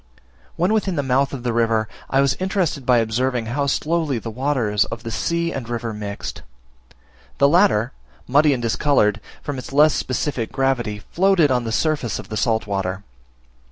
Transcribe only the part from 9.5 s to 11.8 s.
its less specific gravity, floated on the